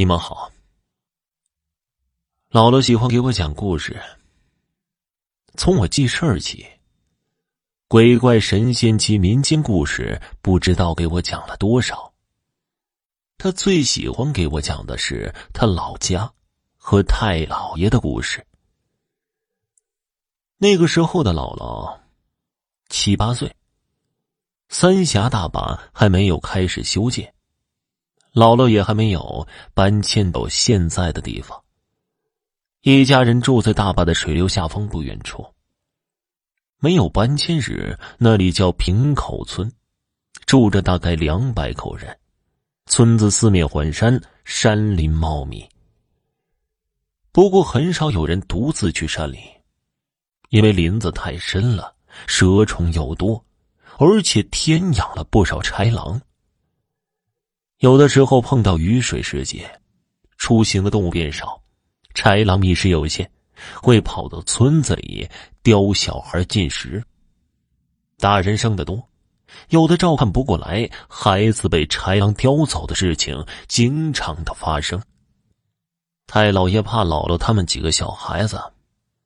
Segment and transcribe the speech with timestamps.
[0.00, 0.50] 你们好。
[2.50, 4.00] 姥姥喜欢给我讲故事。
[5.58, 6.66] 从我记事儿起，
[7.86, 12.14] 鬼怪神仙及民间故事不知道给我讲了多少。
[13.36, 16.32] 他最喜欢给我讲的是他老家
[16.78, 18.46] 和太老爷的故事。
[20.56, 22.00] 那个时候的姥姥
[22.88, 23.54] 七八岁，
[24.70, 27.34] 三峡大坝还没有开始修建。
[28.32, 31.60] 姥姥也还没有搬迁到现在的地方。
[32.82, 35.46] 一家人住在大坝的水流下方不远处。
[36.78, 39.70] 没有搬迁时，那里叫平口村，
[40.46, 42.16] 住着大概两百口人。
[42.86, 45.68] 村子四面环山，山林茂密。
[47.32, 49.38] 不过很少有人独自去山里，
[50.48, 51.94] 因为林子太深了，
[52.26, 53.44] 蛇虫又多，
[53.98, 56.20] 而且天养了不少豺狼。
[57.80, 59.80] 有的时候碰到雨水时节，
[60.36, 61.62] 出行的动物变少，
[62.14, 63.26] 豺狼觅食有限，
[63.80, 65.26] 会跑到村子里
[65.62, 67.02] 叼小孩进食。
[68.18, 69.02] 大人生的多，
[69.70, 75.00] 有的照看不过来，孩子被豺狼叼走的事情经常的发生。
[76.26, 78.60] 太老爷怕姥姥他们几个小孩子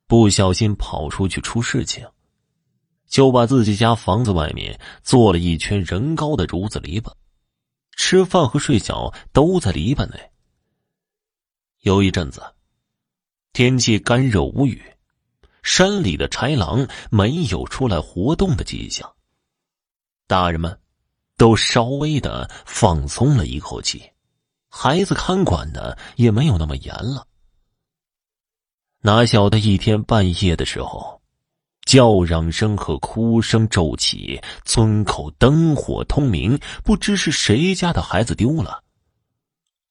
[0.07, 2.07] 不小心跑出去出事情，
[3.09, 7.11] 就把自己家房子外面做了一圈人高的竹子篱笆。
[7.97, 10.31] 吃饭和睡觉都在篱笆内。
[11.81, 12.42] 有一阵子，
[13.53, 14.83] 天气干热无雨，
[15.62, 19.14] 山里的豺狼没有出来活动的迹象。
[20.27, 20.81] 大人们
[21.36, 24.11] 都稍微的放松了一口气，
[24.69, 27.27] 孩子看管的也没有那么严了。
[29.01, 31.23] 哪晓得一天半夜的时候。
[31.85, 38.83] 叫嚷声和哭声骤起，村口灯火通明，不知是谁家的孩子丢了。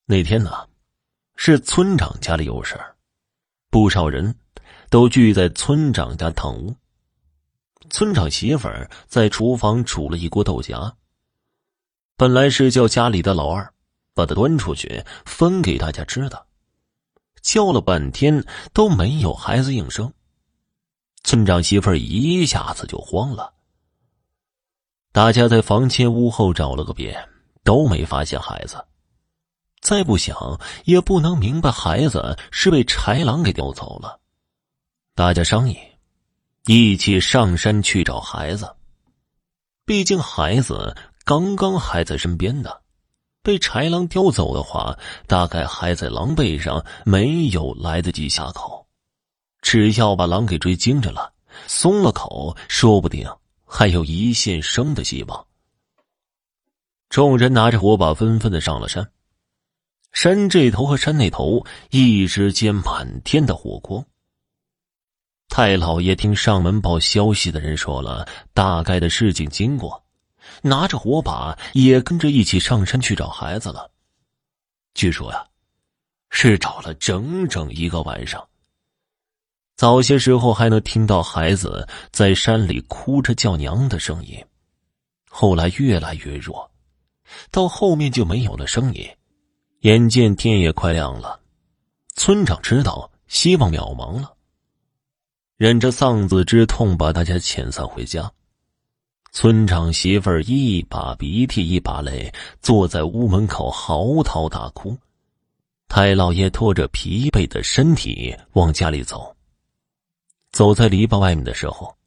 [0.06, 0.68] 那天呢，
[1.36, 2.80] 是村长家里有事，
[3.70, 4.36] 不少人
[4.90, 6.76] 都聚在村长家堂屋。
[7.90, 10.96] 村长媳妇儿在厨房煮了一锅豆荚，
[12.18, 13.72] 本来是叫家里的老二
[14.16, 16.48] 把它端出去分给大家吃的，
[17.42, 20.12] 叫了半天都没有孩子应声。
[21.24, 23.54] 村长媳妇儿一下子就慌了。
[25.12, 27.30] 大家在房前屋后找了个遍，
[27.64, 28.84] 都没发现孩子。
[29.82, 34.20] 再不想也不能明白孩子是被豺狼给叼走了。
[35.14, 35.78] 大家商议，
[36.66, 38.76] 一起上山去找孩子。
[39.86, 40.96] 毕竟孩子
[41.26, 42.72] 刚刚还在身边呢，
[43.42, 44.98] 被豺狼叼走的话，
[45.28, 48.83] 大概还在狼背上，没有来得及下口。
[49.74, 51.34] 只要把狼给追惊着了，
[51.66, 53.28] 松了口，说不定
[53.66, 55.48] 还有一线生的希望。
[57.10, 59.10] 众人拿着火把，纷纷的上了山。
[60.12, 64.06] 山这头和山那头，一时间满天的火光。
[65.48, 70.06] 太老爷听上门报消息的人说了大概的事情经过，
[70.62, 73.90] 拿着火把也跟着一起上山去找孩子了。
[74.94, 75.44] 据说呀，
[76.30, 78.48] 是找了整整一个晚上。
[79.76, 84.44] 早些时候还能听到孩子在山里哭着叫娘的声音，
[85.30, 86.70] 后来越来越弱，
[87.50, 89.10] 到后面就没有了声音。
[89.82, 91.40] 眼见天也快亮了，
[92.16, 94.34] 村长知道希望渺茫了，
[95.58, 98.32] 忍着丧子之痛把大家遣散回家。
[99.32, 104.96] 村长媳妇儿一把鼻涕一把泪，坐在屋门口嚎啕大哭。
[105.88, 109.33] 太老爷拖着疲惫的身体往家里走。
[110.54, 111.98] 走在篱笆外面的时候，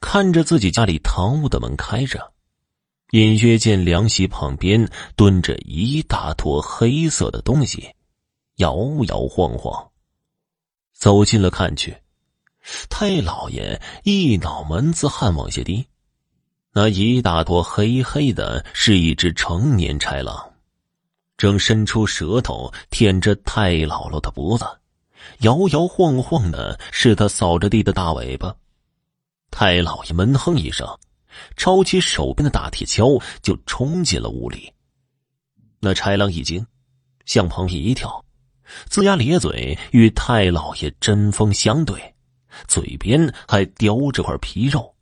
[0.00, 2.32] 看着自己家里堂屋的门开着，
[3.10, 7.92] 隐约见凉席旁边蹲着一大坨黑色的东西，
[8.58, 8.76] 摇
[9.08, 9.90] 摇晃晃。
[10.92, 11.96] 走近了看去，
[12.88, 15.84] 太老爷一脑门子汗往下滴。
[16.72, 20.52] 那一大坨黑黑的，是一只成年豺狼，
[21.36, 24.64] 正伸出舌头舔着太姥姥的脖子。
[25.40, 28.54] 摇摇晃晃的是他扫着地的大尾巴，
[29.50, 30.86] 太老爷闷哼一声，
[31.56, 34.72] 抄起手边的大铁锹就冲进了屋里。
[35.80, 36.64] 那豺狼一惊，
[37.24, 38.24] 向旁一跳，
[38.88, 42.14] 龇牙咧嘴与太老爷针锋相对，
[42.68, 44.94] 嘴边还叼着块皮肉。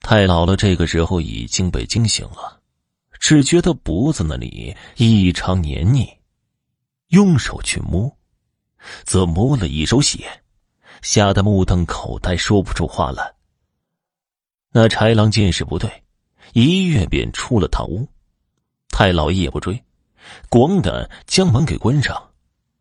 [0.00, 2.60] 太姥姥这个时候已经被惊醒了，
[3.18, 6.08] 只觉得脖子那里异常黏腻，
[7.08, 8.10] 用手去摸。
[9.04, 10.42] 则摸了一手血，
[11.02, 13.34] 吓得目瞪口呆，说不出话来。
[14.72, 16.04] 那豺狼见势不对，
[16.52, 18.06] 一跃便出了堂屋。
[18.88, 19.82] 太老爷也不追，
[20.48, 22.30] 咣的将门给关上，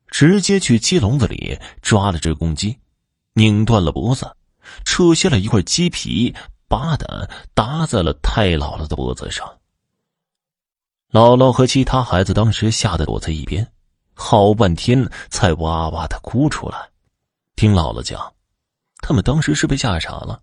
[0.07, 2.77] 直接去鸡笼子里抓了只公鸡，
[3.33, 4.35] 拧断了脖子，
[4.85, 6.35] 扯下了一块鸡皮，
[6.67, 9.47] 叭的搭在了太姥姥的脖子上。
[11.11, 13.71] 姥姥和其他孩子当时吓得躲在一边，
[14.21, 16.89] 好半天才哇哇的哭出来。
[17.55, 18.33] 听姥姥讲，
[18.97, 20.41] 他们当时是被吓傻了，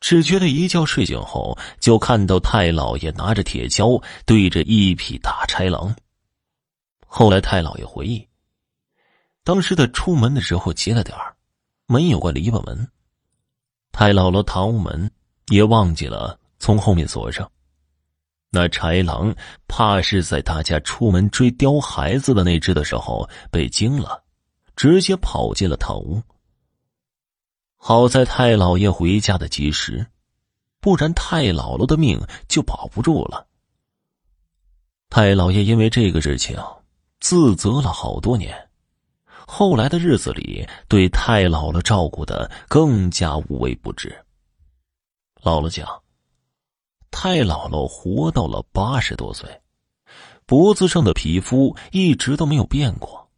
[0.00, 5.96] 只觉得一觉睡醒后就看到太老爷拿着铁锹对着一匹大豺狼。
[7.06, 8.28] 后来太老爷回忆，
[9.44, 11.34] 当时他出门的时候急了点儿，
[11.86, 12.86] 没有关篱笆门，
[13.92, 15.10] 太姥姥堂屋门
[15.48, 17.50] 也忘记了从后面锁上。
[18.54, 19.34] 那豺狼
[19.66, 24.22] 怕是在大家出门追叼孩子的那只的时候被惊了，
[24.76, 26.22] 直接跑进了堂屋。
[27.74, 30.06] 好在太老爷回家的及时，
[30.80, 33.44] 不然太姥姥的命就保不住了。
[35.10, 36.56] 太老爷因为这个事情
[37.18, 38.68] 自责了好多年，
[39.26, 44.16] 后来的日子里对太姥姥照顾的更加无微不至。
[45.42, 46.03] 姥姥讲。
[47.16, 49.48] 太姥姥活到了八十多岁，
[50.46, 53.30] 脖子上的皮肤一直都没有变过，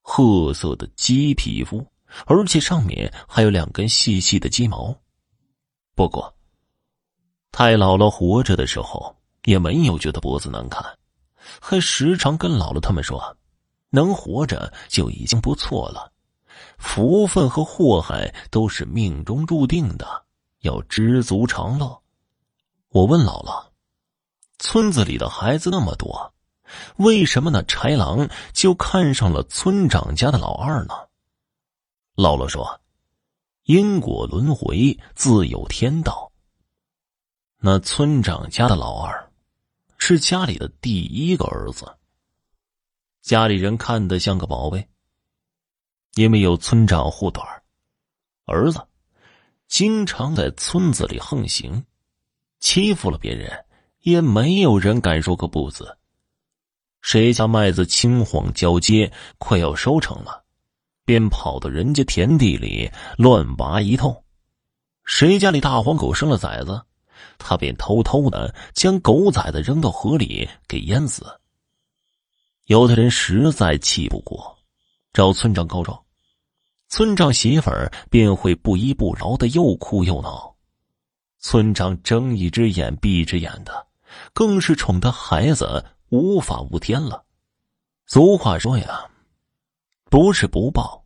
[0.00, 1.84] 褐色的鸡皮肤，
[2.24, 4.94] 而且上面还有两根细细的鸡毛。
[5.96, 6.32] 不过，
[7.50, 9.14] 太姥姥活着的时候
[9.44, 10.82] 也没有觉得脖子难看，
[11.60, 13.36] 还时常跟姥姥他们说
[13.90, 16.12] ：“能活着就已经不错了，
[16.78, 20.06] 福分和祸害都是命中注定的，
[20.60, 22.00] 要知足常乐。”
[22.92, 23.68] 我问姥姥
[24.58, 26.34] ：“村子里的孩子那么多，
[26.96, 30.94] 为什么那豺狼就看上了村长家的老二呢？”
[32.18, 32.80] 姥姥说
[33.62, 36.32] ：“因果轮回，自有天道。
[37.58, 39.32] 那村长家的老二，
[39.96, 41.96] 是家里的第一个儿子，
[43.22, 44.88] 家里人看得像个宝贝。
[46.16, 47.46] 因为有村长护短
[48.46, 48.84] 儿子
[49.68, 51.86] 经常在村子里横行。”
[52.60, 53.50] 欺负了别人，
[54.02, 55.96] 也没有人敢说个不字。
[57.00, 60.44] 谁家麦子青黄交接，快要收成了，
[61.06, 64.12] 便跑到人家田地里乱拔一通；
[65.04, 66.80] 谁家里大黄狗生了崽子，
[67.38, 71.24] 他便偷偷的将狗崽子扔到河里给淹死。
[72.66, 74.58] 有的人实在气不过，
[75.14, 75.98] 找村长告状，
[76.88, 80.54] 村长媳妇儿便会不依不饶的又哭又闹。
[81.40, 83.86] 村长睁一只眼闭一只眼的，
[84.34, 87.24] 更是宠的孩子无法无天了。
[88.06, 89.10] 俗话说呀，
[90.10, 91.02] 不是不报，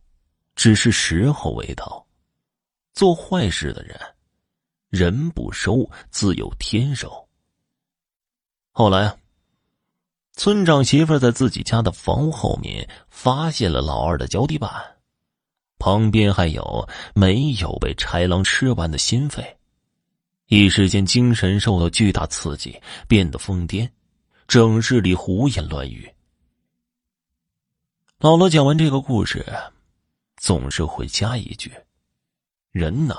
[0.55, 2.05] 只是时候未到。
[2.93, 3.97] 做坏事的人，
[4.89, 7.09] 人不收自有天收。
[8.71, 9.17] 后来，
[10.33, 14.69] 村长媳妇在自己家的房屋后面发现了老二的脚底板，
[15.79, 19.57] 旁边还有没有被豺狼吃完的心肺。
[20.47, 23.89] 一时间，精神受到巨大刺激，变得疯癫，
[24.47, 26.07] 整日里胡言乱语。
[28.19, 29.43] 姥姥讲完这个故事，
[30.37, 31.73] 总是会加一句
[32.69, 33.15] ：“人呢，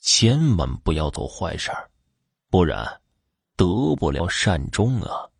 [0.00, 1.70] 千万不要做坏事
[2.50, 3.00] 不然
[3.56, 5.30] 得不了善终啊。”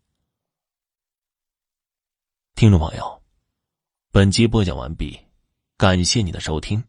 [2.55, 3.21] 听众朋友，
[4.09, 5.19] 本集播讲完毕，
[5.75, 6.81] 感谢你的收听。